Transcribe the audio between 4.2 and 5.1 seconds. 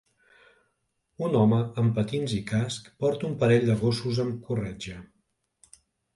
amb corretja.